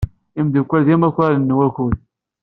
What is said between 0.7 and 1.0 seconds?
d